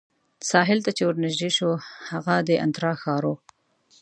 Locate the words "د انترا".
2.47-2.93